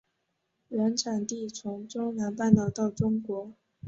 [0.69, 3.53] 原产地从中南半岛到中国。